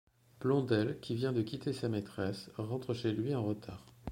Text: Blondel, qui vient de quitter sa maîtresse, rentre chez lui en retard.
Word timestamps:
Blondel, 0.39 0.97
qui 0.99 1.13
vient 1.13 1.31
de 1.31 1.43
quitter 1.43 1.73
sa 1.73 1.87
maîtresse, 1.87 2.49
rentre 2.57 2.95
chez 2.95 3.11
lui 3.11 3.35
en 3.35 3.43
retard. 3.45 3.85